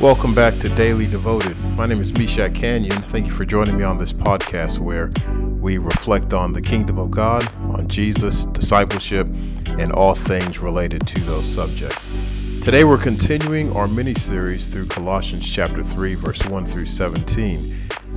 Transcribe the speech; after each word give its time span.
Welcome 0.00 0.34
back 0.34 0.58
to 0.58 0.68
Daily 0.68 1.06
Devoted. 1.06 1.56
My 1.76 1.86
name 1.86 2.00
is 2.00 2.12
Meshach 2.12 2.52
Kanyion. 2.52 3.08
Thank 3.10 3.26
you 3.26 3.32
for 3.32 3.44
joining 3.44 3.76
me 3.76 3.84
on 3.84 3.96
this 3.96 4.12
podcast 4.12 4.80
where 4.80 5.12
we 5.60 5.78
reflect 5.78 6.34
on 6.34 6.52
the 6.52 6.60
kingdom 6.60 6.98
of 6.98 7.12
God, 7.12 7.48
on 7.70 7.86
Jesus, 7.86 8.44
discipleship, 8.46 9.28
and 9.78 9.92
all 9.92 10.16
things 10.16 10.58
related 10.58 11.06
to 11.06 11.20
those 11.20 11.46
subjects. 11.46 12.10
Today 12.60 12.82
we're 12.82 12.98
continuing 12.98 13.74
our 13.76 13.86
mini 13.86 14.14
series 14.14 14.66
through 14.66 14.86
Colossians 14.86 15.48
chapter 15.48 15.84
3, 15.84 16.16
verse 16.16 16.44
1 16.46 16.66
through 16.66 16.86
17. 16.86 17.72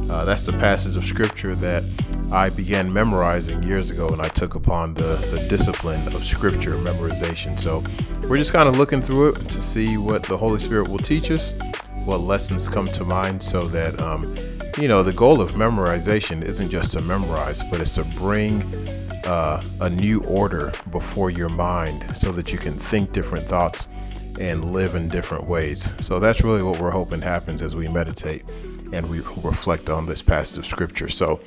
Uh, 0.10 0.24
that's 0.24 0.44
the 0.44 0.54
passage 0.54 0.96
of 0.96 1.04
scripture 1.04 1.54
that 1.55 1.84
I 2.32 2.50
began 2.50 2.92
memorizing 2.92 3.62
years 3.64 3.89
ago 3.89 4.07
and 4.10 4.21
I 4.21 4.30
took 4.30 4.56
upon 4.56 4.94
the, 4.94 5.16
the 5.32 5.46
discipline 5.50 6.06
of 6.07 6.24
scripture 6.24 6.76
memorization. 6.76 7.60
So 7.60 7.84
we're 8.28 8.38
just 8.38 8.54
kind 8.54 8.70
of 8.70 8.78
looking 8.78 9.01
through 9.01 9.29
it 9.29 9.50
to 9.50 9.62
see 9.62 9.98
what 9.98 10.24
the 10.24 10.38
Holy 10.38 10.60
Spirit 10.60 10.88
will 10.88 10.98
teach 10.98 11.29
us, 11.29 11.54
what 12.06 12.21
lessons 12.21 12.70
come 12.70 12.88
to 12.89 13.04
mind, 13.04 13.43
so 13.43 13.68
that, 13.68 14.00
um, 14.00 14.34
you 14.78 14.88
know, 14.88 15.04
the 15.04 15.14
goal 15.14 15.42
of 15.42 15.54
memorization 15.54 16.42
isn't 16.42 16.70
just 16.70 16.93
to 16.93 17.01
memorize, 17.01 17.64
but 17.64 17.82
it's 17.82 17.96
to 17.96 18.04
bring 18.04 18.62
uh, 19.26 19.62
a 19.82 19.89
new 19.89 20.21
order 20.24 20.71
before 20.92 21.29
your 21.29 21.50
mind 21.50 22.15
so 22.15 22.32
that 22.32 22.54
you 22.54 22.57
can 22.57 22.78
think 22.78 23.12
different 23.12 23.46
thoughts 23.46 23.89
and 24.39 24.71
live 24.71 24.96
in 24.96 25.10
different 25.10 25.48
ways. 25.48 25.93
So 26.00 26.20
that's 26.20 26.43
really 26.43 26.64
what 26.64 26.79
we're 26.79 26.92
hoping 26.92 27.21
happens 27.21 27.62
as 27.62 27.76
we 27.76 27.87
meditate 27.87 28.46
and 28.93 29.09
we 29.09 29.19
reflect 29.43 29.89
on 29.89 30.05
this 30.05 30.21
passage 30.21 30.57
of 30.57 30.65
scripture. 30.65 31.09
So 31.09 31.39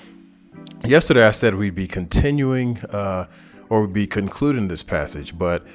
yesterday 0.85 1.27
I 1.27 1.31
said 1.31 1.55
we'd 1.55 1.75
be 1.75 1.89
continuing 1.89 2.79
uh, 2.91 3.27
or 3.69 3.83
we'd 3.83 3.93
be 3.93 4.07
concluding 4.07 4.69
this 4.69 4.83
passage, 4.83 5.39
but 5.39 5.67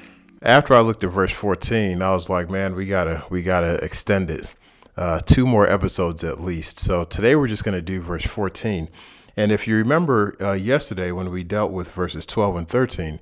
after 0.42 0.74
I 0.74 0.80
looked 0.80 1.02
at 1.02 1.10
verse 1.10 1.32
14, 1.32 2.02
I 2.02 2.14
was 2.14 2.28
like, 2.28 2.50
man, 2.50 2.74
we 2.74 2.86
gotta 2.86 3.24
we 3.30 3.42
gotta 3.42 3.74
extend 3.84 4.30
it. 4.30 4.52
Uh, 4.96 5.20
two 5.20 5.46
more 5.46 5.68
episodes 5.68 6.24
at 6.24 6.40
least. 6.40 6.78
So 6.78 7.04
today 7.04 7.36
we're 7.36 7.48
just 7.48 7.64
going 7.64 7.74
to 7.74 7.82
do 7.82 8.00
verse 8.00 8.24
14. 8.24 8.88
And 9.36 9.52
if 9.52 9.68
you 9.68 9.76
remember 9.76 10.34
uh, 10.40 10.54
yesterday 10.54 11.12
when 11.12 11.30
we 11.30 11.44
dealt 11.44 11.70
with 11.70 11.92
verses 11.92 12.24
12 12.24 12.56
and 12.56 12.68
13, 12.68 13.20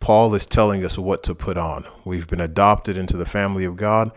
Paul 0.00 0.34
is 0.34 0.46
telling 0.46 0.84
us 0.84 0.98
what 0.98 1.22
to 1.22 1.34
put 1.36 1.56
on. 1.56 1.84
We've 2.04 2.26
been 2.26 2.40
adopted 2.40 2.96
into 2.96 3.16
the 3.16 3.24
family 3.24 3.64
of 3.64 3.76
God, 3.76 4.10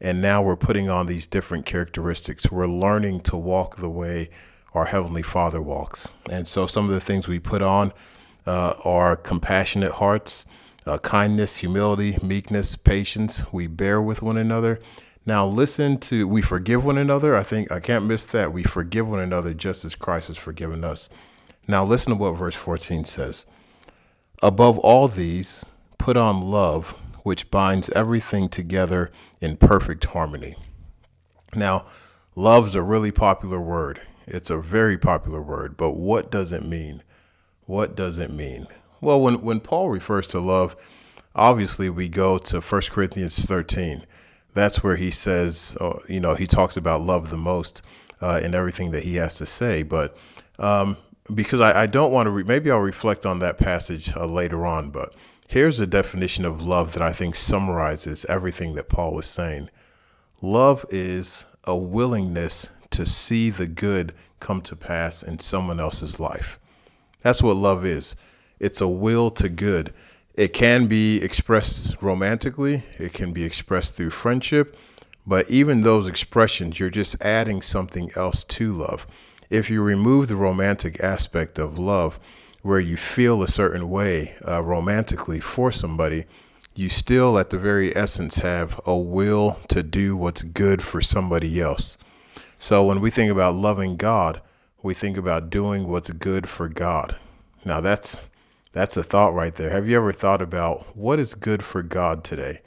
and 0.00 0.22
now 0.22 0.42
we're 0.42 0.56
putting 0.56 0.88
on 0.88 1.06
these 1.06 1.26
different 1.26 1.66
characteristics. 1.66 2.50
We're 2.50 2.66
learning 2.66 3.20
to 3.22 3.36
walk 3.36 3.76
the 3.76 3.90
way 3.90 4.30
our 4.72 4.86
Heavenly 4.86 5.22
Father 5.22 5.60
walks. 5.60 6.08
And 6.30 6.48
so 6.48 6.66
some 6.66 6.86
of 6.86 6.92
the 6.92 7.00
things 7.00 7.28
we 7.28 7.38
put 7.38 7.60
on 7.60 7.92
uh, 8.46 8.74
are 8.84 9.16
compassionate 9.16 9.92
hearts, 9.92 10.46
uh, 10.86 10.98
kindness, 10.98 11.58
humility, 11.58 12.16
meekness, 12.22 12.76
patience. 12.76 13.42
We 13.52 13.66
bear 13.66 14.00
with 14.00 14.22
one 14.22 14.36
another. 14.36 14.80
Now, 15.26 15.46
listen 15.46 15.98
to, 15.98 16.26
we 16.26 16.40
forgive 16.40 16.84
one 16.84 16.96
another. 16.96 17.36
I 17.36 17.42
think 17.42 17.70
I 17.70 17.78
can't 17.78 18.06
miss 18.06 18.26
that. 18.28 18.52
We 18.52 18.62
forgive 18.62 19.08
one 19.08 19.20
another 19.20 19.52
just 19.52 19.84
as 19.84 19.94
Christ 19.94 20.28
has 20.28 20.38
forgiven 20.38 20.82
us. 20.82 21.10
Now, 21.68 21.84
listen 21.84 22.14
to 22.14 22.18
what 22.18 22.32
verse 22.32 22.54
14 22.54 23.04
says. 23.04 23.44
Above 24.42 24.78
all 24.78 25.08
these, 25.08 25.66
put 25.98 26.16
on 26.16 26.40
love, 26.40 26.94
which 27.22 27.50
binds 27.50 27.90
everything 27.90 28.48
together 28.48 29.10
in 29.40 29.56
perfect 29.56 30.04
harmony. 30.06 30.56
Now, 31.54 31.86
love's 32.34 32.74
a 32.74 32.82
really 32.82 33.10
popular 33.10 33.60
word. 33.60 34.00
It's 34.26 34.50
a 34.50 34.60
very 34.60 34.96
popular 34.96 35.42
word, 35.42 35.76
but 35.76 35.92
what 35.92 36.30
does 36.30 36.52
it 36.52 36.64
mean? 36.64 37.02
What 37.66 37.96
does 37.96 38.18
it 38.18 38.30
mean? 38.30 38.66
Well, 39.00 39.20
when, 39.20 39.42
when 39.42 39.60
Paul 39.60 39.90
refers 39.90 40.28
to 40.28 40.40
love, 40.40 40.76
obviously 41.34 41.88
we 41.88 42.08
go 42.08 42.38
to 42.38 42.60
1 42.60 42.82
Corinthians 42.90 43.44
13. 43.44 44.04
That's 44.54 44.82
where 44.82 44.96
he 44.96 45.10
says, 45.10 45.76
uh, 45.80 45.98
you 46.08 46.20
know, 46.20 46.34
he 46.34 46.46
talks 46.46 46.76
about 46.76 47.02
love 47.02 47.30
the 47.30 47.36
most 47.36 47.82
uh, 48.20 48.40
in 48.42 48.54
everything 48.54 48.90
that 48.90 49.04
he 49.04 49.16
has 49.16 49.36
to 49.36 49.46
say. 49.46 49.82
But 49.82 50.16
um, 50.58 50.96
because 51.32 51.60
I, 51.60 51.82
I 51.82 51.86
don't 51.86 52.12
want 52.12 52.26
to, 52.26 52.30
re- 52.30 52.44
maybe 52.44 52.70
I'll 52.70 52.80
reflect 52.80 53.24
on 53.24 53.38
that 53.38 53.58
passage 53.58 54.14
uh, 54.16 54.26
later 54.26 54.66
on. 54.66 54.90
But 54.90 55.14
here's 55.50 55.80
a 55.80 55.86
definition 55.86 56.44
of 56.44 56.62
love 56.62 56.92
that 56.92 57.02
I 57.02 57.12
think 57.12 57.34
summarizes 57.34 58.24
everything 58.26 58.74
that 58.74 58.88
Paul 58.88 59.18
is 59.18 59.26
saying 59.26 59.68
love 60.40 60.86
is 60.90 61.44
a 61.64 61.76
willingness 61.76 62.68
to 62.90 63.04
see 63.04 63.50
the 63.50 63.66
good 63.66 64.14
come 64.38 64.62
to 64.62 64.76
pass 64.76 65.24
in 65.24 65.40
someone 65.40 65.80
else's 65.80 66.20
life. 66.20 66.60
That's 67.22 67.42
what 67.42 67.56
love 67.56 67.84
is. 67.84 68.14
It's 68.60 68.80
a 68.80 68.86
will 68.86 69.28
to 69.32 69.48
good. 69.48 69.92
It 70.34 70.52
can 70.52 70.86
be 70.86 71.20
expressed 71.20 71.96
romantically, 72.00 72.84
it 72.98 73.12
can 73.12 73.32
be 73.32 73.42
expressed 73.42 73.94
through 73.94 74.10
friendship, 74.10 74.78
but 75.26 75.50
even 75.50 75.80
those 75.80 76.06
expressions, 76.06 76.78
you're 76.78 76.90
just 76.90 77.20
adding 77.20 77.60
something 77.60 78.12
else 78.14 78.44
to 78.44 78.72
love. 78.72 79.04
If 79.50 79.68
you 79.68 79.82
remove 79.82 80.28
the 80.28 80.36
romantic 80.36 81.02
aspect 81.02 81.58
of 81.58 81.76
love, 81.76 82.20
where 82.62 82.80
you 82.80 82.96
feel 82.96 83.42
a 83.42 83.48
certain 83.48 83.88
way 83.88 84.34
uh, 84.46 84.62
romantically 84.62 85.40
for 85.40 85.72
somebody, 85.72 86.24
you 86.74 86.88
still, 86.88 87.38
at 87.38 87.50
the 87.50 87.58
very 87.58 87.94
essence, 87.96 88.36
have 88.36 88.80
a 88.86 88.96
will 88.96 89.58
to 89.68 89.82
do 89.82 90.16
what's 90.16 90.42
good 90.42 90.82
for 90.82 91.00
somebody 91.00 91.60
else. 91.60 91.98
So 92.58 92.84
when 92.84 93.00
we 93.00 93.10
think 93.10 93.30
about 93.30 93.54
loving 93.54 93.96
God, 93.96 94.40
we 94.82 94.94
think 94.94 95.16
about 95.16 95.50
doing 95.50 95.88
what's 95.88 96.10
good 96.10 96.48
for 96.48 96.68
God. 96.68 97.16
Now 97.64 97.80
that's 97.80 98.22
that's 98.72 98.96
a 98.96 99.02
thought 99.02 99.34
right 99.34 99.54
there. 99.54 99.70
Have 99.70 99.88
you 99.88 99.96
ever 99.96 100.12
thought 100.12 100.40
about 100.40 100.96
what 100.96 101.18
is 101.18 101.34
good 101.34 101.64
for 101.64 101.82
God 101.82 102.22
today? 102.22 102.60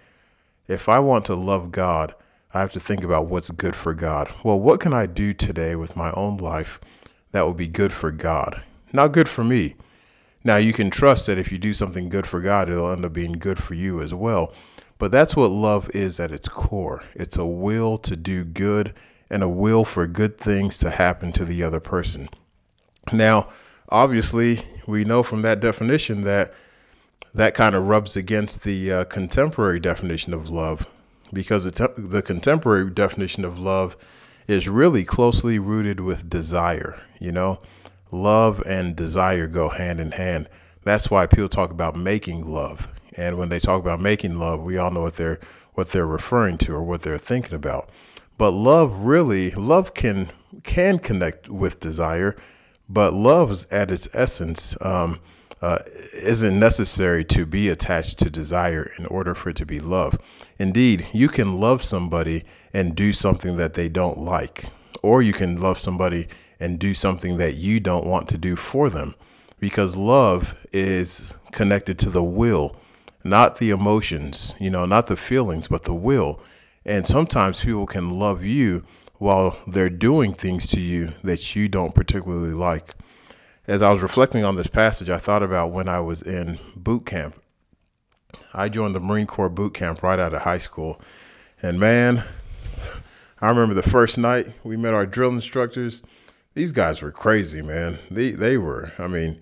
If 0.68 0.90
I 0.90 1.00
want 1.00 1.26
to 1.26 1.36
love 1.36 1.72
God, 1.72 2.14
I 2.54 2.60
have 2.60 2.72
to 2.74 2.80
think 2.80 3.04
about 3.04 3.28
what's 3.28 3.50
good 3.52 3.76
for 3.76 3.94
God. 3.94 4.32
Well, 4.44 4.60
what 4.60 4.80
can 4.80 4.94
I 4.94 5.06
do 5.06 5.34
today 5.34 5.76
with 5.76 5.96
my 5.96 6.12
own 6.12 6.38
life 6.38 6.80
that 7.32 7.44
will 7.44 7.54
be 7.54 7.68
good 7.68 7.94
for 7.94 8.12
God? 8.12 8.64
Not 8.94 9.12
good 9.12 9.28
for 9.28 9.44
me. 9.44 9.76
Now, 10.44 10.58
you 10.58 10.72
can 10.72 10.90
trust 10.90 11.26
that 11.26 11.40
if 11.40 11.52
you 11.52 11.58
do 11.58 11.74
something 11.74 12.10
good 12.10 12.28
for 12.28 12.40
God, 12.40 12.70
it'll 12.70 12.92
end 12.92 13.06
up 13.06 13.14
being 13.14 13.34
good 13.34 13.62
for 13.62 13.74
you 13.74 14.02
as 14.02 14.14
well. 14.14 14.54
But 15.00 15.12
that's 15.12 15.36
what 15.36 15.52
love 15.52 15.90
is 15.94 16.20
at 16.20 16.32
its 16.32 16.48
core 16.48 17.04
it's 17.14 17.36
a 17.36 17.46
will 17.46 17.98
to 17.98 18.16
do 18.16 18.46
good 18.46 18.94
and 19.30 19.42
a 19.44 19.50
will 19.50 19.84
for 19.84 20.06
good 20.06 20.38
things 20.38 20.78
to 20.80 20.92
happen 20.92 21.32
to 21.34 21.44
the 21.44 21.64
other 21.64 21.80
person. 21.80 22.30
Now, 23.12 23.50
obviously, 23.90 24.62
we 24.86 25.04
know 25.04 25.24
from 25.24 25.42
that 25.42 25.60
definition 25.60 26.22
that 26.22 26.54
that 27.34 27.56
kind 27.56 27.74
of 27.74 27.88
rubs 27.88 28.16
against 28.16 28.64
the 28.64 28.92
uh, 28.92 29.04
contemporary 29.06 29.80
definition 29.80 30.34
of 30.34 30.50
love 30.50 30.88
because 31.34 31.64
the, 31.64 31.72
te- 31.72 32.02
the 32.02 32.22
contemporary 32.22 32.92
definition 32.92 33.44
of 33.44 33.58
love 33.58 33.98
is 34.48 34.70
really 34.70 35.04
closely 35.04 35.58
rooted 35.58 36.00
with 36.00 36.30
desire. 36.30 37.02
You 37.20 37.32
know, 37.32 37.60
love 38.14 38.62
and 38.66 38.96
desire 38.96 39.48
go 39.48 39.70
hand 39.70 40.00
in 40.00 40.12
hand. 40.12 40.48
That's 40.84 41.10
why 41.10 41.26
people 41.26 41.50
talk 41.50 41.72
about 41.72 41.96
making 41.96 42.48
love. 42.48 42.90
And 43.16 43.38
when 43.38 43.50
they 43.50 43.60
talk 43.60 43.82
about 43.82 44.02
making 44.02 44.40
love, 44.40 44.62
we 44.62 44.78
all 44.78 44.92
know 44.92 45.02
what 45.02 45.16
they're 45.16 45.40
what 45.74 45.90
they're 45.90 46.06
referring 46.06 46.58
to 46.60 46.74
or 46.74 46.84
what 46.84 47.02
they're 47.02 47.18
thinking 47.18 47.56
about. 47.56 47.90
But 48.38 48.52
love 48.52 49.00
really, 49.00 49.52
love 49.52 49.94
can 49.94 50.32
can 50.64 51.00
connect 51.00 51.50
with 51.50 51.80
desire, 51.80 52.36
but 52.88 53.14
love 53.14 53.66
at 53.72 53.90
its 53.92 54.08
essence 54.14 54.76
um, 54.82 55.20
uh, 55.62 55.80
isn't 56.14 56.60
necessary 56.60 57.24
to 57.24 57.46
be 57.46 57.70
attached 57.70 58.20
to 58.20 58.30
desire 58.30 58.92
in 59.00 59.06
order 59.08 59.34
for 59.34 59.50
it 59.50 59.56
to 59.56 59.66
be 59.66 59.80
love. 59.80 60.18
Indeed, 60.60 61.08
you 61.14 61.30
can 61.30 61.60
love 61.60 61.82
somebody 61.82 62.44
and 62.74 62.96
do 62.96 63.14
something 63.14 63.58
that 63.58 63.74
they 63.74 63.90
don't 63.90 64.18
like, 64.18 64.66
or 65.02 65.22
you 65.22 65.34
can 65.34 65.60
love 65.60 65.80
somebody 65.80 66.28
and 66.64 66.80
do 66.80 66.94
something 66.94 67.36
that 67.38 67.56
you 67.56 67.82
don't 67.82 68.06
want 68.06 68.30
to 68.30 68.38
do 68.38 68.56
for 68.56 68.90
them, 68.90 69.16
because 69.60 69.98
love 69.98 70.56
is 70.72 71.34
connected 71.52 72.00
to 72.00 72.10
the 72.10 72.24
will, 72.24 72.78
not 73.22 73.58
the 73.58 73.70
emotions, 73.70 74.56
you 74.62 74.70
know, 74.70 74.86
not 74.86 75.08
the 75.08 75.18
feelings, 75.18 75.68
but 75.68 75.84
the 75.84 75.94
will. 75.94 76.40
And 76.86 77.06
sometimes 77.06 77.66
people 77.66 77.86
can 77.86 78.18
love 78.18 78.46
you 78.46 78.86
while 79.18 79.58
they're 79.68 79.90
doing 79.90 80.34
things 80.34 80.66
to 80.68 80.80
you 80.80 81.12
that 81.22 81.54
you 81.54 81.68
don't 81.68 81.94
particularly 81.94 82.54
like. 82.54 82.96
As 83.68 83.82
I 83.82 83.92
was 83.92 84.02
reflecting 84.02 84.46
on 84.46 84.56
this 84.56 84.68
passage, 84.68 85.10
I 85.10 85.18
thought 85.18 85.44
about 85.44 85.72
when 85.72 85.90
I 85.90 86.00
was 86.00 86.22
in 86.22 86.60
boot 86.78 87.06
camp. 87.06 87.36
I 88.54 88.70
joined 88.70 88.96
the 88.96 89.02
Marine 89.02 89.28
Corps 89.28 89.50
boot 89.50 89.74
camp 89.74 90.02
right 90.02 90.20
out 90.20 90.34
of 90.34 90.44
high 90.44 90.60
school. 90.60 91.02
And 91.62 91.78
man, 91.78 92.24
I 93.42 93.50
remember 93.50 93.74
the 93.74 93.84
first 93.84 94.18
night 94.18 94.48
we 94.64 94.78
met 94.78 94.94
our 94.94 95.06
drill 95.06 95.32
instructors. 95.32 96.04
These 96.54 96.72
guys 96.72 97.02
were 97.02 97.12
crazy, 97.12 97.62
man. 97.62 98.00
They 98.12 98.32
they 98.32 98.58
were. 98.58 98.92
I 99.00 99.08
mean, 99.08 99.42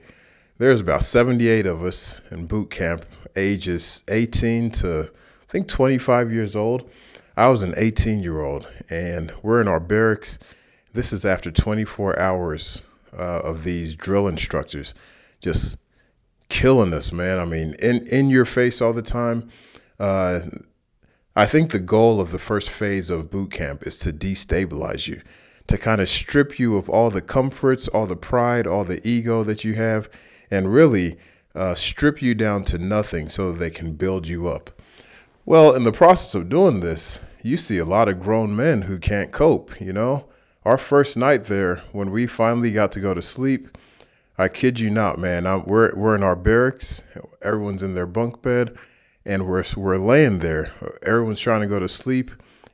there's 0.57 0.79
about 0.79 1.03
78 1.03 1.65
of 1.65 1.83
us 1.83 2.21
in 2.31 2.47
boot 2.47 2.69
camp, 2.69 3.05
ages 3.35 4.03
18 4.07 4.71
to 4.71 5.11
I 5.11 5.51
think 5.51 5.67
25 5.67 6.31
years 6.31 6.55
old. 6.55 6.89
I 7.35 7.47
was 7.49 7.63
an 7.63 7.73
18 7.77 8.21
year 8.21 8.41
old, 8.41 8.67
and 8.89 9.33
we're 9.41 9.61
in 9.61 9.67
our 9.67 9.79
barracks. 9.79 10.39
This 10.93 11.11
is 11.11 11.25
after 11.25 11.51
24 11.51 12.19
hours 12.19 12.81
uh, 13.17 13.41
of 13.43 13.63
these 13.63 13.95
drill 13.95 14.27
instructors 14.27 14.93
just 15.41 15.77
killing 16.49 16.93
us, 16.93 17.11
man. 17.11 17.39
I 17.39 17.45
mean, 17.45 17.75
in 17.81 18.05
in 18.07 18.29
your 18.29 18.45
face 18.45 18.81
all 18.81 18.93
the 18.93 19.01
time. 19.01 19.49
Uh, 19.99 20.41
I 21.35 21.45
think 21.45 21.71
the 21.71 21.79
goal 21.79 22.19
of 22.19 22.31
the 22.31 22.39
first 22.39 22.69
phase 22.69 23.09
of 23.09 23.29
boot 23.29 23.51
camp 23.51 23.87
is 23.87 23.97
to 23.99 24.11
destabilize 24.11 25.07
you, 25.07 25.21
to 25.71 25.77
kind 25.77 26.01
of 26.01 26.09
strip 26.09 26.59
you 26.59 26.75
of 26.75 26.89
all 26.89 27.09
the 27.09 27.21
comforts, 27.21 27.87
all 27.87 28.05
the 28.05 28.17
pride, 28.17 28.67
all 28.67 28.83
the 28.83 29.05
ego 29.07 29.41
that 29.41 29.63
you 29.63 29.73
have, 29.75 30.09
and 30.51 30.73
really 30.73 31.17
uh, 31.55 31.73
strip 31.73 32.21
you 32.21 32.35
down 32.35 32.65
to 32.65 32.77
nothing 32.77 33.29
so 33.29 33.51
that 33.51 33.59
they 33.59 33.69
can 33.69 33.93
build 33.93 34.27
you 34.27 34.49
up. 34.49 34.69
Well, 35.45 35.73
in 35.73 35.85
the 35.85 35.93
process 35.93 36.35
of 36.35 36.49
doing 36.49 36.81
this, 36.81 37.21
you 37.41 37.55
see 37.55 37.77
a 37.77 37.85
lot 37.85 38.09
of 38.09 38.19
grown 38.19 38.53
men 38.53 38.81
who 38.83 38.99
can't 38.99 39.31
cope, 39.31 39.79
you 39.79 39.93
know? 39.93 40.25
Our 40.65 40.77
first 40.77 41.15
night 41.15 41.45
there, 41.45 41.77
when 41.93 42.11
we 42.11 42.27
finally 42.27 42.73
got 42.73 42.91
to 42.91 42.99
go 42.99 43.13
to 43.13 43.21
sleep, 43.21 43.77
I 44.37 44.49
kid 44.49 44.77
you 44.77 44.89
not, 44.89 45.19
man. 45.19 45.47
I'm, 45.47 45.63
we're 45.65 45.95
we're 45.95 46.15
in 46.15 46.23
our 46.23 46.35
barracks. 46.35 47.01
Everyone's 47.41 47.81
in 47.81 47.95
their 47.95 48.05
bunk 48.05 48.41
bed, 48.41 48.75
and 49.25 49.47
we're 49.47 49.63
we're 49.77 49.97
laying 49.97 50.39
there. 50.39 50.73
Everyone's 51.01 51.39
trying 51.39 51.61
to 51.61 51.67
go 51.67 51.79
to 51.79 51.89
sleep, 51.89 52.31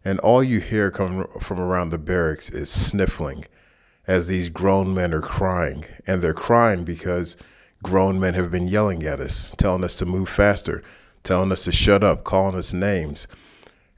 and 0.08 0.22
all 0.22 0.42
you 0.42 0.62
hear 0.62 0.90
coming 0.90 1.28
from 1.42 1.60
around 1.60 1.90
the 1.90 1.98
barracks 1.98 2.50
is 2.50 2.70
sniffling, 2.70 3.44
as 4.08 4.30
these 4.30 4.48
grown 4.48 4.94
men 4.94 5.14
are 5.14 5.20
crying, 5.20 5.84
and 6.08 6.22
they're 6.22 6.34
crying 6.34 6.86
because 6.86 7.36
grown 7.84 8.18
men 8.18 8.34
have 8.34 8.50
been 8.50 8.70
yelling 8.70 9.04
at 9.04 9.20
us, 9.20 9.52
telling 9.58 9.84
us 9.84 9.98
to 9.98 10.06
move 10.06 10.30
faster, 10.30 10.82
telling 11.26 11.52
us 11.52 11.66
to 11.66 11.74
shut 11.74 12.06
up, 12.06 12.24
calling 12.24 12.56
us 12.56 12.72
names. 12.72 13.28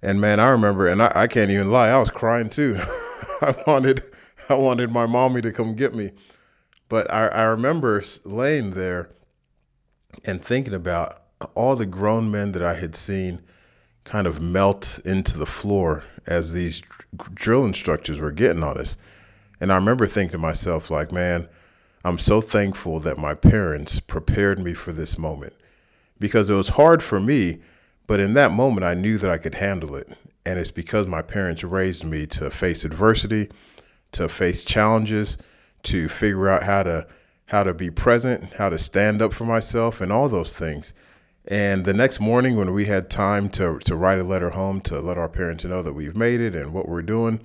And 0.02 0.20
man, 0.20 0.40
I 0.40 0.50
remember, 0.50 0.88
and 0.88 1.00
I, 1.00 1.12
I 1.14 1.28
can't 1.28 1.52
even 1.52 1.70
lie, 1.70 1.90
I 1.90 2.00
was 2.00 2.10
crying 2.10 2.50
too. 2.50 2.80
I 3.42 3.54
wanted 3.68 4.02
I 4.50 4.56
wanted 4.56 4.90
my 4.90 5.06
mommy 5.06 5.42
to 5.42 5.52
come 5.52 5.76
get 5.76 5.94
me. 5.94 6.14
But 6.88 7.14
I, 7.14 7.28
I 7.28 7.44
remember 7.44 8.04
laying 8.26 8.72
there 8.72 9.12
and 10.26 10.44
thinking 10.44 10.74
about 10.74 11.24
all 11.54 11.76
the 11.76 11.86
grown 11.86 12.32
men 12.32 12.54
that 12.54 12.64
I 12.64 12.74
had 12.74 12.96
seen 12.96 13.44
kind 14.10 14.26
of 14.26 14.42
melt 14.42 15.00
into 15.06 15.38
the 15.38 15.46
floor 15.46 16.04
as 16.26 16.52
these 16.52 16.82
drill 17.36 17.64
instructors 17.64 18.20
were 18.20 18.32
getting 18.32 18.64
on 18.64 18.76
us. 18.76 18.98
And 19.62 19.72
I 19.72 19.76
remember 19.76 20.08
thinking 20.08 20.32
to 20.32 20.38
myself, 20.40 20.90
like, 20.90 21.12
man, 21.12 21.48
I'm 22.04 22.18
so 22.18 22.42
thankful 22.42 23.00
that 23.02 23.20
my 23.20 23.36
parents 23.36 24.00
prepared 24.00 24.58
me 24.58 24.74
for 24.74 24.92
this 24.92 25.20
moment 25.20 25.54
because 26.18 26.50
it 26.50 26.56
was 26.56 26.70
hard 26.70 27.04
for 27.04 27.20
me, 27.20 27.60
but 28.08 28.20
in 28.20 28.34
that 28.34 28.52
moment, 28.52 28.84
I 28.84 28.96
knew 28.96 29.20
that 29.20 29.30
I 29.30 29.38
could 29.38 29.56
handle 29.56 29.96
it. 29.96 30.10
And 30.44 30.58
it's 30.58 30.72
because 30.72 31.06
my 31.06 31.22
parents 31.22 31.64
raised 31.64 32.04
me 32.04 32.26
to 32.28 32.50
face 32.50 32.84
adversity, 32.84 33.52
to 34.14 34.28
face 34.28 34.66
challenges, 34.66 35.38
to 35.84 36.10
figure 36.10 36.50
out 36.50 36.64
how 36.64 36.82
to 36.82 37.08
how 37.46 37.64
to 37.64 37.76
be 37.76 37.92
present, 37.92 38.54
how 38.54 38.70
to 38.70 38.78
stand 38.78 39.22
up 39.22 39.34
for 39.34 39.46
myself, 39.46 40.02
and 40.02 40.12
all 40.12 40.30
those 40.30 40.56
things. 40.56 40.96
And 41.50 41.84
the 41.84 41.96
next 41.96 42.20
morning, 42.20 42.58
when 42.58 42.74
we 42.74 42.86
had 42.86 43.10
time 43.10 43.50
to 43.52 43.80
to 43.80 43.96
write 43.96 44.20
a 44.20 44.24
letter 44.24 44.52
home 44.52 44.82
to 44.82 45.00
let 45.00 45.18
our 45.18 45.28
parents 45.28 45.66
know 45.66 45.82
that 45.82 45.94
we've 45.94 46.16
made 46.16 46.42
it 46.42 46.56
and 46.56 46.72
what 46.72 46.88
we're 46.88 47.02
doing, 47.02 47.42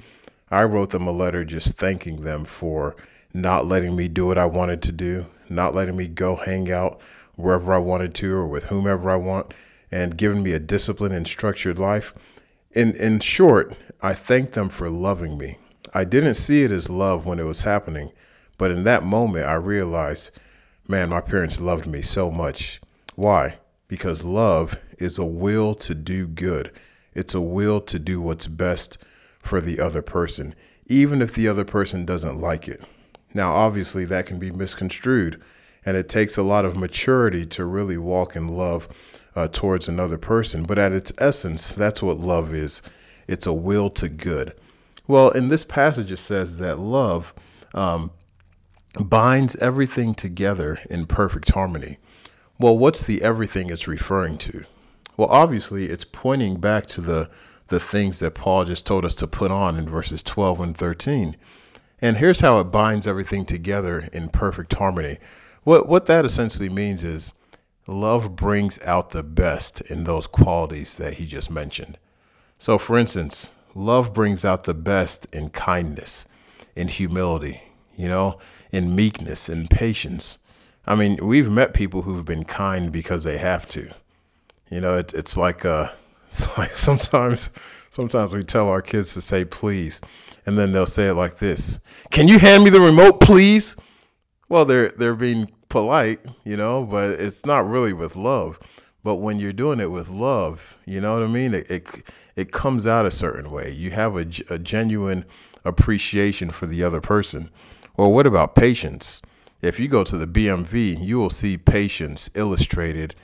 I 0.51 0.65
wrote 0.65 0.91
them 0.91 1.07
a 1.07 1.11
letter 1.11 1.43
just 1.43 1.79
thanking 1.79 2.21
them 2.21 2.45
for 2.45 2.95
not 3.33 3.65
letting 3.67 3.97
me 3.97 4.09
do 4.09 4.27
what 4.27 4.37
I 4.37 4.45
wanted 4.45 4.83
to 4.83 4.93
do, 4.93 5.25
not 5.49 5.75
letting 5.75 5.97
me 5.97 6.07
go 6.07 6.37
hang 6.37 6.71
out 6.71 7.01
wherever 7.35 7.73
I 7.73 7.79
wanted 7.79 8.15
to 8.17 8.35
or 8.35 8.47
with 8.47 8.65
whomever 8.65 9.11
I 9.11 9.17
want, 9.17 9.55
and 9.91 10.19
giving 10.19 10.43
me 10.43 10.53
a 10.53 10.59
disciplined 10.59 11.15
and 11.15 11.27
structured 11.27 11.79
life. 11.79 12.15
In 12.73 12.95
in 12.97 13.21
short, 13.21 13.75
I 14.03 14.13
thanked 14.13 14.53
them 14.53 14.69
for 14.69 14.91
loving 14.91 15.39
me. 15.39 15.57
I 15.95 16.05
didn't 16.05 16.35
see 16.35 16.63
it 16.63 16.71
as 16.71 16.91
love 16.91 17.25
when 17.25 17.39
it 17.39 17.45
was 17.45 17.63
happening. 17.63 18.13
But 18.59 18.71
in 18.71 18.85
that 18.85 19.03
moment, 19.03 19.47
I 19.47 19.55
realized, 19.55 20.31
man, 20.87 21.09
my 21.09 21.23
parents 21.23 21.59
loved 21.59 21.87
me 21.87 22.03
so 22.03 22.31
much. 22.31 22.83
Why? 23.15 23.57
Because 23.89 24.25
love 24.25 24.81
is 24.99 25.19
a 25.19 25.25
will 25.25 25.75
to 25.77 25.95
do 25.95 26.27
good, 26.27 26.73
it's 27.15 27.35
a 27.35 27.41
will 27.41 27.81
to 27.83 27.99
do 27.99 28.21
what's 28.21 28.47
best 28.47 28.99
for 29.39 29.61
the 29.61 29.79
other 29.79 30.03
person, 30.03 30.55
even 30.87 31.23
if 31.23 31.35
the 31.35 31.47
other 31.47 31.65
person 31.65 32.05
doesn't 32.05 32.41
like 32.41 32.67
it. 32.67 32.83
Now, 33.35 33.53
obviously, 33.53 34.05
that 34.07 34.27
can 34.27 34.39
be 34.39 34.51
misconstrued, 34.51 35.41
and 35.85 35.97
it 35.97 36.09
takes 36.09 36.37
a 36.37 36.43
lot 36.43 36.65
of 36.65 36.77
maturity 36.77 37.45
to 37.47 37.65
really 37.65 37.99
walk 37.99 38.37
in 38.37 38.49
love 38.49 38.89
uh, 39.37 39.49
towards 39.49 39.89
another 39.89 40.19
person. 40.19 40.63
But 40.63 40.79
at 40.79 40.93
its 40.93 41.13
essence, 41.19 41.73
that's 41.73 42.03
what 42.03 42.21
love 42.21 42.55
is 42.55 42.81
it's 43.27 43.47
a 43.47 43.53
will 43.53 43.91
to 43.91 44.09
good. 44.09 44.55
Well, 45.07 45.31
in 45.31 45.49
this 45.49 45.65
passage, 45.65 46.11
it 46.13 46.19
says 46.19 46.57
that 46.59 46.79
love 46.79 47.35
um, 47.75 48.11
binds 48.99 49.57
everything 49.57 50.15
together 50.15 50.79
in 50.89 51.07
perfect 51.07 51.51
harmony. 51.51 51.99
Well, 52.59 52.79
what's 52.79 53.03
the 53.03 53.23
everything 53.23 53.71
it's 53.71 53.89
referring 53.89 54.39
to? 54.39 54.65
Well, 55.17 55.29
obviously, 55.29 55.87
it's 55.87 56.05
pointing 56.05 56.61
back 56.61 56.87
to 56.89 57.01
the 57.01 57.31
the 57.69 57.81
things 57.81 58.19
that 58.21 58.35
Paul 58.35 58.65
just 58.67 58.87
told 58.87 59.05
us 59.05 59.15
to 59.17 59.27
put 59.27 59.51
on 59.51 59.79
in 59.79 59.89
verses 59.89 60.23
12 60.23 60.61
and 60.61 60.77
13. 60.77 61.35
And 62.01 62.19
here's 62.19 62.41
how 62.41 62.61
it 62.61 62.65
binds 62.65 63.07
everything 63.07 63.47
together 63.47 64.09
in 64.13 64.29
perfect 64.29 64.75
harmony. 64.75 65.19
What 65.63 65.89
what 65.89 66.07
that 66.07 66.25
essentially 66.25 66.69
means 66.69 67.03
is 67.03 67.33
love 67.87 68.37
brings 68.37 68.81
out 68.83 69.11
the 69.11 69.23
best 69.23 69.81
in 69.83 70.05
those 70.05 70.27
qualities 70.27 70.97
that 70.97 71.15
he 71.15 71.27
just 71.27 71.51
mentioned. 71.51 71.99
So 72.59 72.79
for 72.79 72.99
instance, 72.99 73.51
love 73.75 74.13
brings 74.13 74.45
out 74.45 74.65
the 74.65 74.75
best 74.75 75.27
in 75.35 75.51
kindness, 75.51 76.27
in 76.77 76.89
humility, 76.89 77.63
you 77.97 78.09
know, 78.09 78.39
in 78.71 78.95
meekness 78.95 79.49
in 79.49 79.69
patience. 79.69 80.39
I 80.87 80.95
mean, 80.95 81.19
we've 81.23 81.51
met 81.51 81.73
people 81.75 82.03
who've 82.03 82.25
been 82.25 82.45
kind 82.45 82.93
because 82.93 83.25
they 83.25 83.39
have 83.39 83.67
to. 83.69 83.91
You 84.71 84.81
know, 84.81 84.97
it, 84.97 85.15
it's 85.15 85.37
like 85.37 85.65
uh, 85.65 85.89
it's 86.29 86.57
like 86.59 86.73
sometimes 86.73 87.51
sometimes 87.91 88.35
we 88.35 88.43
tell 88.43 88.69
our 88.69 88.83
kids 88.83 89.15
to 89.15 89.21
say 89.21 89.45
please, 89.45 90.01
and 90.47 90.59
then 90.59 90.73
they'll 90.73 90.87
say 90.87 91.09
it 91.09 91.15
like 91.15 91.39
this: 91.39 91.81
"Can 92.11 92.29
you 92.29 92.39
hand 92.39 92.65
me 92.65 92.71
the 92.71 92.81
remote, 92.81 93.21
please?" 93.21 93.77
Well, 94.49 94.65
they're 94.65 94.91
they're 94.91 95.15
being 95.15 95.51
polite, 95.69 96.21
you 96.45 96.57
know, 96.57 96.85
but 96.85 97.11
it's 97.11 97.45
not 97.47 97.69
really 97.69 97.93
with 97.93 98.17
love. 98.17 98.59
But 99.03 99.17
when 99.17 99.39
you're 99.39 99.53
doing 99.53 99.81
it 99.81 99.91
with 99.91 100.09
love, 100.09 100.79
you 100.87 101.01
know 101.01 101.15
what 101.15 101.23
I 101.23 101.27
mean? 101.27 101.55
It 101.55 101.71
it, 101.71 101.89
it 102.37 102.53
comes 102.53 102.87
out 102.87 103.07
a 103.07 103.11
certain 103.11 103.51
way. 103.51 103.71
You 103.71 103.91
have 103.91 104.17
a, 104.17 104.27
a 104.49 104.59
genuine 104.59 105.25
appreciation 105.65 106.51
for 106.51 106.67
the 106.67 106.83
other 106.83 107.01
person. 107.01 107.51
Well, 107.97 108.13
what 108.13 108.27
about 108.27 108.55
patience? 108.55 109.21
If 109.65 109.81
you 109.81 109.89
go 109.89 110.05
to 110.05 110.19
the 110.19 110.27
BMV, 110.27 111.03
you 111.03 111.19
will 111.19 111.31
see 111.31 111.57
patience 111.57 112.31
illustrated 112.35 113.15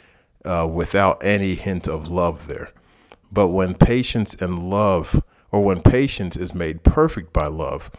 uh, 0.43 0.67
without 0.73 1.23
any 1.23 1.55
hint 1.55 1.87
of 1.87 2.09
love 2.09 2.47
there. 2.47 2.73
But 3.31 3.49
when 3.49 3.75
patience 3.75 4.35
and 4.35 4.71
love, 4.71 5.23
or 5.53 5.63
when 5.63 5.83
patience 5.83 6.39
is 6.39 6.55
made 6.55 6.83
perfect 6.83 7.35
by 7.35 7.47
love, 7.47 7.91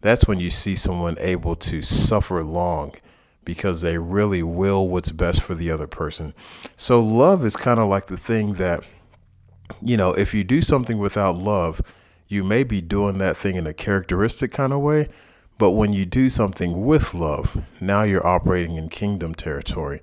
that's 0.00 0.26
when 0.26 0.40
you 0.40 0.48
see 0.48 0.76
someone 0.76 1.16
able 1.20 1.54
to 1.56 1.82
suffer 1.82 2.42
long 2.42 2.94
because 3.44 3.82
they 3.82 3.98
really 3.98 4.42
will 4.42 4.88
what's 4.88 5.12
best 5.12 5.42
for 5.42 5.54
the 5.54 5.70
other 5.70 5.86
person. 5.86 6.32
So, 6.78 7.02
love 7.02 7.44
is 7.44 7.54
kind 7.54 7.78
of 7.78 7.88
like 7.88 8.06
the 8.06 8.16
thing 8.16 8.54
that, 8.54 8.82
you 9.82 9.98
know, 9.98 10.14
if 10.14 10.32
you 10.32 10.42
do 10.42 10.62
something 10.62 10.98
without 10.98 11.36
love, 11.36 11.82
you 12.28 12.44
may 12.44 12.64
be 12.64 12.80
doing 12.80 13.18
that 13.18 13.36
thing 13.36 13.56
in 13.56 13.66
a 13.66 13.74
characteristic 13.74 14.52
kind 14.52 14.72
of 14.72 14.80
way, 14.80 15.08
but 15.60 15.72
when 15.72 15.92
you 15.92 16.06
do 16.06 16.30
something 16.30 16.86
with 16.86 17.12
love, 17.12 17.62
now 17.82 18.02
you're 18.02 18.26
operating 18.26 18.76
in 18.76 18.88
kingdom 18.88 19.34
territory. 19.34 20.00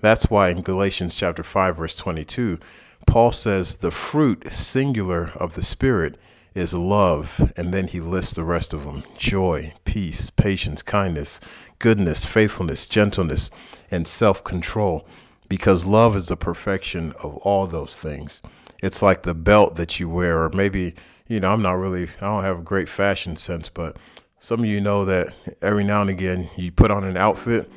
That's 0.00 0.28
why 0.28 0.48
in 0.48 0.62
Galatians 0.62 1.14
chapter 1.14 1.44
5 1.44 1.76
verse 1.76 1.94
22, 1.94 2.58
Paul 3.06 3.30
says 3.30 3.76
the 3.76 3.92
fruit 3.92 4.48
singular 4.50 5.30
of 5.36 5.54
the 5.54 5.62
spirit 5.62 6.18
is 6.52 6.74
love, 6.74 7.52
and 7.56 7.72
then 7.72 7.86
he 7.86 8.00
lists 8.00 8.34
the 8.34 8.42
rest 8.42 8.74
of 8.74 8.82
them: 8.82 9.04
joy, 9.16 9.72
peace, 9.84 10.30
patience, 10.30 10.82
kindness, 10.82 11.38
goodness, 11.78 12.26
faithfulness, 12.26 12.88
gentleness, 12.88 13.52
and 13.92 14.04
self-control. 14.08 15.06
Because 15.48 15.86
love 15.86 16.16
is 16.16 16.26
the 16.26 16.36
perfection 16.36 17.12
of 17.22 17.36
all 17.38 17.68
those 17.68 17.96
things. 17.96 18.42
It's 18.82 19.00
like 19.00 19.22
the 19.22 19.34
belt 19.34 19.76
that 19.76 20.00
you 20.00 20.08
wear, 20.08 20.42
or 20.42 20.50
maybe, 20.50 20.96
you 21.28 21.38
know, 21.38 21.52
I'm 21.52 21.62
not 21.62 21.78
really, 21.78 22.08
I 22.20 22.26
don't 22.26 22.42
have 22.42 22.58
a 22.58 22.62
great 22.62 22.88
fashion 22.88 23.36
sense, 23.36 23.68
but 23.68 23.96
some 24.40 24.60
of 24.60 24.66
you 24.66 24.80
know 24.80 25.04
that 25.04 25.34
every 25.60 25.82
now 25.82 26.00
and 26.00 26.10
again 26.10 26.48
you 26.56 26.70
put 26.70 26.90
on 26.90 27.04
an 27.04 27.16
outfit 27.16 27.70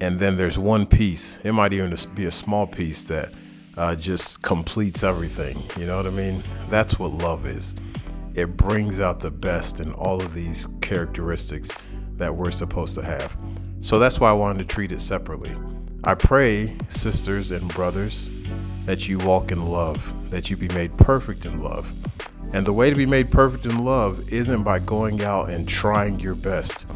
and 0.00 0.18
then 0.18 0.36
there's 0.36 0.58
one 0.58 0.84
piece. 0.84 1.38
It 1.44 1.52
might 1.52 1.72
even 1.72 1.96
be 2.14 2.26
a 2.26 2.32
small 2.32 2.66
piece 2.66 3.04
that 3.04 3.32
uh, 3.76 3.94
just 3.94 4.42
completes 4.42 5.04
everything. 5.04 5.62
You 5.78 5.86
know 5.86 5.96
what 5.96 6.08
I 6.08 6.10
mean? 6.10 6.42
That's 6.68 6.98
what 6.98 7.12
love 7.12 7.46
is. 7.46 7.76
It 8.34 8.56
brings 8.56 8.98
out 8.98 9.20
the 9.20 9.30
best 9.30 9.78
in 9.78 9.92
all 9.92 10.20
of 10.20 10.34
these 10.34 10.66
characteristics 10.80 11.70
that 12.16 12.34
we're 12.34 12.50
supposed 12.50 12.96
to 12.96 13.02
have. 13.02 13.36
So 13.80 14.00
that's 14.00 14.18
why 14.18 14.30
I 14.30 14.32
wanted 14.32 14.58
to 14.58 14.74
treat 14.74 14.90
it 14.90 15.00
separately. 15.00 15.54
I 16.02 16.16
pray, 16.16 16.76
sisters 16.88 17.52
and 17.52 17.72
brothers, 17.72 18.28
that 18.86 19.08
you 19.08 19.18
walk 19.18 19.52
in 19.52 19.66
love, 19.66 20.12
that 20.30 20.50
you 20.50 20.56
be 20.56 20.68
made 20.68 20.96
perfect 20.98 21.46
in 21.46 21.62
love 21.62 21.94
and 22.52 22.66
the 22.66 22.72
way 22.72 22.90
to 22.90 22.96
be 22.96 23.06
made 23.06 23.30
perfect 23.30 23.64
in 23.66 23.84
love 23.84 24.32
isn't 24.32 24.62
by 24.62 24.78
going 24.78 25.22
out 25.22 25.48
and 25.50 25.68
trying 25.68 26.20
your 26.20 26.34
best, 26.34 26.86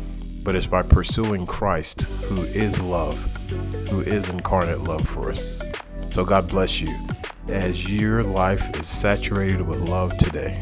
but 0.42 0.54
it's 0.54 0.66
by 0.66 0.82
pursuing 0.82 1.46
Christ, 1.46 2.02
who 2.02 2.42
is 2.44 2.78
love, 2.80 3.18
who 3.88 4.00
is 4.00 4.28
incarnate 4.28 4.82
love 4.82 5.08
for 5.08 5.30
us. 5.30 5.62
So 6.10 6.24
God 6.24 6.48
bless 6.48 6.80
you. 6.80 6.94
as 7.48 7.90
your 7.90 8.22
life 8.22 8.76
is 8.78 8.88
saturated 8.88 9.60
with 9.60 9.80
love 9.80 10.16
today. 10.18 10.60